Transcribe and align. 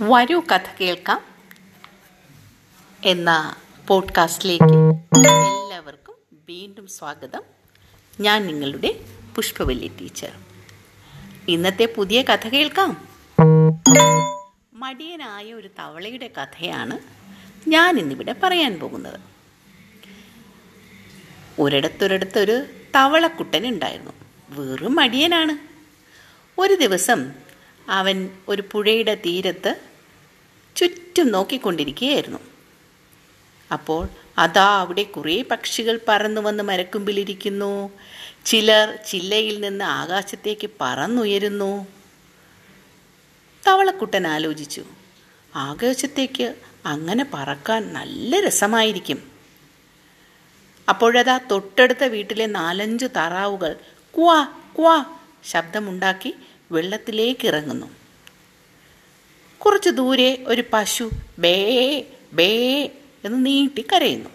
വരൂ 0.00 0.40
കഥ 0.40 0.76
കേൾക്കാം 0.80 1.24
എന്ന 3.04 3.56
പോഡ്കാസ്റ്റിലേക്ക് 3.88 4.64
എല്ലാവർക്കും 4.64 6.14
വീണ്ടും 6.48 6.86
സ്വാഗതം. 6.86 7.42
ഞാൻ 8.20 8.46
നിങ്ങളുടെ 8.46 9.04
പുഷ്പവല്ലി 9.34 9.88
ടീച്ചർ. 10.00 10.32
ഇന്നത്തെ 11.48 11.94
പുതിയ 11.96 12.22
കഥ 12.22 12.48
കേൾക്കാം. 12.48 13.08
മടിയനായ 14.72 15.54
ഒരു 15.54 15.70
തവളയുടെ 15.78 16.28
കഥയാണ് 16.28 16.98
ഞാൻ 17.68 17.98
ഇന്നിവിടെ 17.98 18.34
പറയാൻ 18.42 18.78
പോകുന്നത്. 18.80 19.20
ഒരിടത്തൊരിടത്തൊരു 21.58 22.64
തവളക്കുട്ടൻ 22.96 23.66
ഉണ്ടായിരുന്നു. 23.66 24.12
വെറും 24.48 24.94
മടിയനാണ്. 24.94 25.58
ഒരു 26.60 26.74
ദിവസം 26.74 27.32
അവൻ 27.88 28.28
ഒരു 28.48 28.62
പുഴയുടെ 28.72 29.14
തീരത്ത് 29.14 29.87
ചുറ്റും 30.78 31.32
നോക്കിക്കൊണ്ടിരിക്കുകയായിരുന്നു. 31.32 32.38
അപ്പോൾ 33.72 34.08
അതാ 34.38 34.78
അവിടെ 34.78 35.02
കുറേ 35.02 35.42
പക്ഷികൾ 35.42 36.00
പറന്നു 36.08 36.40
വന്ന് 36.40 36.62
മരക്കുമ്പിലിരിക്കുന്നു. 36.62 37.90
ചിലർ 38.44 38.98
ചില്ലയിൽ 39.06 39.60
നിന്ന് 39.60 39.84
ആകാശത്തേക്ക് 39.84 40.70
പറന്നുയരുന്നു. 40.80 41.86
തവളക്കുട്ടൻ 43.66 44.26
ആലോചിച്ചു 44.26 44.84
ആകാശത്തേക്ക് 45.56 46.54
അങ്ങനെ 46.86 47.26
പറക്കാൻ 47.34 47.92
നല്ല 47.92 48.40
രസമായിരിക്കും. 48.40 49.22
അപ്പോഴതാ 50.88 51.38
തൊട്ടടുത്ത 51.38 52.04
വീട്ടിലെ 52.04 52.46
നാലഞ്ച് 52.46 53.06
താറാവുകൾ 53.16 53.76
ക്വാ 54.18 54.44
ക്വാ 54.78 55.04
ശബ്ദമുണ്ടാക്കി 55.44 56.34
വെള്ളത്തിലേക്ക് 56.72 57.46
ഇറങ്ങുന്നു. 57.48 57.97
കുറച്ചു 59.58 59.90
ദൂരെ 59.90 60.44
ഒരു 60.46 60.64
പശു 60.72 61.10
ബേ 61.38 62.02
ബേ 62.32 62.84
എന്ന് 63.24 63.46
നീട്ടി 63.46 63.86
കരയുന്നു. 63.92 64.30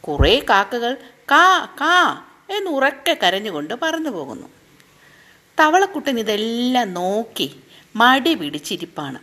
കുറേ 0.00 0.38
കാക്കകൾ 0.50 0.96
കാ 1.30 1.64
കാ 1.80 2.24
എന്ന് 2.50 2.70
ഉറക്കെ 2.70 3.18
കരഞ്ഞുകൊണ്ട് 3.22 3.74
പറന്നു 3.74 4.10
പോകുന്നു. 4.10 4.48
തവളക്കുട്ടൻ 5.60 6.18
ഇതെല്ലാം 6.20 6.94
നോക്കി 6.94 7.56
മടി 7.96 8.34
പിടിച്ചിരിപ്പാണ്. 8.34 9.18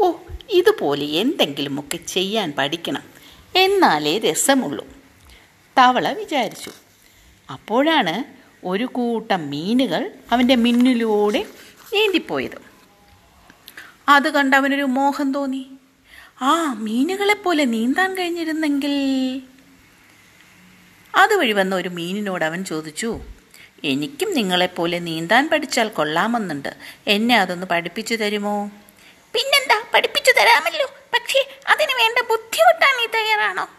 ഓ 0.00 0.12
ഇതുപോലെ 0.50 1.04
എന്തെങ്കിലുമൊക്കെ 1.04 1.96
ചെയ്യാൻ 1.96 2.52
പഠിക്കണം. 2.58 3.02
എന്നാലേ 3.56 4.18
രസമുള്ളൂ. 4.18 4.86
തവള 5.78 6.12
വിചാരിച്ചു. 6.12 6.70
അപ്പോഴാണ് 7.52 8.24
ഒരു 8.66 8.84
കൂട്ടം 8.84 9.50
മീനുകൾ 9.50 10.10
അവന്റെ 10.32 10.56
മിന്നിലൂടെ 10.56 11.46
നീന്തിപ്പോയത് 11.92 12.71
അത് 14.12 14.32
കണ്ട് 14.32 14.56
അവനൊരു 14.56 14.82
മോഹം 14.82 15.32
തോന്നി. 15.32 15.70
ആ 16.42 16.72
മീനുകളെപ്പോലെ 16.72 17.64
നീന്താൻ 17.64 18.14
കഴിഞ്ഞിരുന്നെങ്കിൽ. 18.14 18.96
അതുവഴി 21.14 21.52
വന്ന 21.52 21.74
ഒരു 21.74 21.88
മീനിനോട് 21.88 22.44
അവൻ 22.44 22.64
ചോദിച്ചു 22.64 23.20
എനിക്കും 23.84 24.34
നിങ്ങളെപ്പോലെ 24.34 24.98
നീന്താൻ 24.98 25.48
പഠിച്ചാൽ 25.48 25.88
കൊള്ളാമെന്നുണ്ട്. 25.88 26.76
എന്നെ 27.06 27.38
അതൊന്ന് 27.38 27.66
പഠിപ്പിച്ചു 27.66 28.14
തരുമോ? 28.14 28.70
പിന്നെന്താ? 29.32 29.84
പഠിപ്പിച്ചു 29.94 30.32
തരാമല്ലോ. 30.40 30.86
പക്ഷേ 31.14 31.58
അതിന് 31.68 31.98
വേണ്ട 31.98 32.18
ബുദ്ധിമുട്ടാൻ 32.30 33.00
നീ 33.00 33.06
തയ്യാറാണോ? 33.06 33.70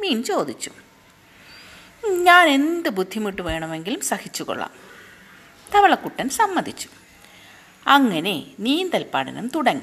മീൻ 0.00 0.24
ചോദിച്ചു 0.24 0.70
ഞാൻ 2.06 2.48
എന്ത് 2.48 2.88
ബുദ്ധിമുട്ട് 2.88 3.42
വേണമെങ്കിലും 3.42 4.00
സഹിച്ചുകൊള്ളാം. 4.00 4.70
തവളക്കുട്ടൻ 5.74 6.28
സമ്മതിച്ചു. 6.28 6.88
അങ്ങനെ 7.86 8.46
നീന്തൽ 8.58 9.06
പഠനം 9.14 9.50
തുടങ്ങി. 9.54 9.82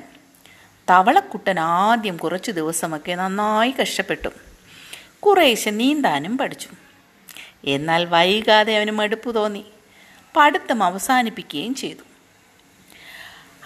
തവളക്കുട്ടൻ 0.90 1.60
ആദ്യം 1.60 2.18
കുറച്ച് 2.18 2.52
ദിവസമൊക്കെ 2.52 3.16
നന്നായി 3.16 3.74
കഷ്ടപ്പെട്ടു. 3.82 4.30
കുറേശ്ശെ 5.20 5.70
നീന്താനും 5.70 6.38
പഠിച്ചു. 6.38 6.70
എന്നാൽ 7.64 8.06
വൈകാതെ 8.06 8.78
അവന് 8.78 8.92
മടുപ്പ് 8.92 9.36
തോന്നി. 9.36 9.66
പഠിത്തം 10.36 10.84
അവസാനിപ്പിക്കുകയും 10.84 11.76
ചെയ്തു. 11.76 12.00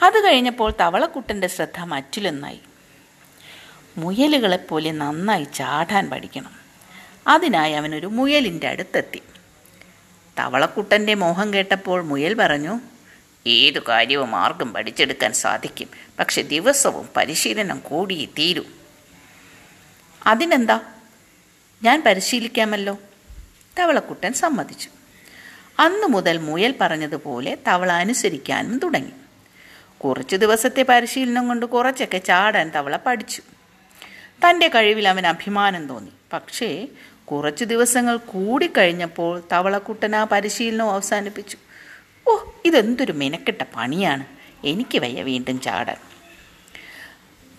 അത് 0.06 0.26
കഴിഞ്ഞപ്പോൾ 0.26 0.74
തവളക്കുട്ടന്റെ 0.82 1.48
ശ്രദ്ധ 1.48 1.80
മറ്റിലൊന്നായി. 1.80 2.60
മുയലുകളെപ്പോലെ 3.98 4.92
നന്നായി 4.92 5.44
ചാടാൻ 5.44 6.10
പഠിക്കണം. 6.10 6.52
അതിനായി 7.28 7.74
അവനൊരു 7.74 8.08
മുയലിന്റെ 8.08 8.68
അടുത്തെത്തി. 8.68 9.22
തവളക്കുട്ടന്റെ 10.40 11.14
മോഹം 11.14 11.54
കേട്ടപ്പോൾ 11.54 12.04
മുയൽ 12.04 12.34
പറഞ്ഞു 12.34 12.80
ഏതു 13.48 13.80
കാര്യവും 13.90 14.36
ആർക്കും 14.36 14.74
പഠിച്ചെടുക്കാൻ 14.74 15.34
സാധിക്കും. 15.34 15.90
പക്ഷെ 16.20 16.42
ദിവസവും 16.42 17.10
പരിശീലനം 17.18 17.80
കൂടിയേ 17.80 18.26
തീരൂ. 18.26 18.64
അതിനെന്താ? 20.28 20.80
ഞാൻ 21.84 22.04
പരിശീലിക്കാമല്ലോ? 22.06 22.98
തവളക്കുട്ടൻ 23.80 24.34
സമ്മതിച്ചു. 24.34 24.90
അന്നു 25.80 26.08
മുതൽ 26.08 26.38
മുയൽ 26.38 26.76
പറഞ്ഞതുപോലെ 26.82 27.58
തവള 27.68 27.92
അനുസരിക്കാനും 27.92 28.80
തുടങ്ങി. 28.80 29.12
കുറച്ചു 30.04 30.36
ദിവസത്തെ 30.36 30.84
പരിശീലനം 30.84 31.48
കൊണ്ട് 31.48 31.66
കുറച്ചൊക്കെ 31.66 32.18
ചാടാൻ 32.18 32.72
തവള 32.76 32.96
പഠിച്ചു. 32.96 33.42
തന്റെ 34.50 34.68
കഴിവിൽ 34.68 35.08
അവൻ 35.08 35.28
അഭിമാനം 35.28 35.88
തോന്നി. 35.88 36.12
പക്ഷേ 36.34 36.88
കുറച്ചു 37.26 37.66
ദിവസങ്ങൾ 37.66 38.18
കൂടിക്കഴിഞ്ഞപ്പോൾ 38.18 39.44
തവളക്കുട്ടൻ 39.52 40.16
ആ 40.16 40.24
പരിശീലനം 40.24 40.92
അവസാനിപ്പിച്ചു. 40.92 41.58
ഓ 42.28 42.38
ഇതെന്തൊരു 42.66 43.12
മെനക്കെട്ട 43.12 43.62
പണിയാണ്. 43.76 44.26
എനിക്ക് 44.64 44.98
വയ്യ 45.00 45.24
വീണ്ടും 45.24 45.62
ചാടാൻ. 45.62 45.98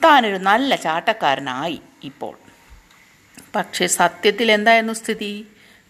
താനൊരു 0.05 0.37
നല്ല 0.37 0.77
ചാട്ടക്കാരനായി 0.77 1.81
ഇപ്പോൾ. 2.05 2.39
പക്ഷേ 3.55 3.87
സത്യത്തിൽ 3.87 4.53
എന്തായിരുന്നു 4.53 4.93
സ്ഥിതി? 4.93 5.47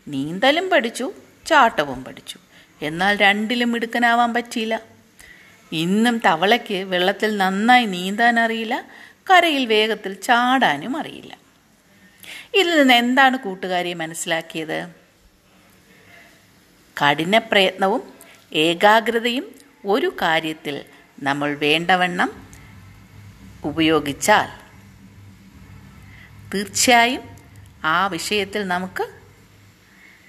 നീന്തലും 0.08 0.70
പഠിച്ചു 0.70 1.12
ചാട്ടവും 1.46 2.04
പഠിച്ചു. 2.04 2.38
എന്നാൽ 2.82 3.16
രണ്ടിലും 3.16 3.72
മിടുക്കനാവാൻ 3.72 4.34
പറ്റിയില്ല. 4.34 4.82
ഇന്നും 5.72 6.18
തവളയ്ക്ക് 6.18 6.74
വെള്ളത്തിൽ 6.74 7.36
നന്നായി 7.36 7.84
നീന്താൻ 7.84 8.40
അറിയില്ല 8.40 8.88
കരയിൽ 9.30 9.66
വേഗത്തിൽ 9.66 10.12
ചാടാനും 10.14 10.96
അറിയില്ല. 10.96 11.38
ഇതിൽ 12.54 12.78
നിന്ന് 12.78 12.94
എന്താണ് 12.94 13.36
കൂട്ടുകാരിയെ 13.36 13.94
മനസ്സിലാക്കിയത്? 13.94 14.88
കഠിന 17.02 17.38
പ്രയത്നവും 17.38 18.15
ഏകാഗ്രതയും 18.52 19.54
ഒരു 19.86 20.16
കാര്യത്തിൽ 20.22 20.84
നമ്മൾ 21.22 21.54
വേണ്ടവണ്ണം 21.54 22.46
ഉപയോഗിച്ചാൽ 23.64 24.48
തീർച്ചയായും 26.54 27.22
ആ 27.84 28.06
വിഷയത്തിൽ 28.06 28.68
നമുക്ക് 28.68 29.08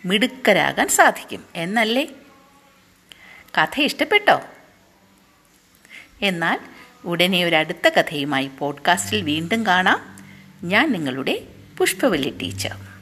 മിടുക്കരാകാൻ 0.05 0.87
സാധിക്കും 0.87 1.45
എന്നല്ലേ? 1.55 2.07
കഥ 3.57 3.79
ഇഷ്ടപ്പെട്ടോ? 3.79 4.41
എന്നാൽ 6.21 6.59
ഉടനെ 7.05 7.45
ഒരു 7.45 7.55
അടുത്ത 7.55 7.87
കഥയുമായി 7.87 8.47
പോഡ്കാസ്റ്റിൽ 8.47 9.21
വീണ്ടും 9.21 9.65
കാണാം. 9.65 10.25
ഞാൻ 10.63 10.91
നിങ്ങളുടെ 10.91 11.47
പുഷ്പവല്ലി 11.77 12.37
ടീച്ചർ. 12.41 12.96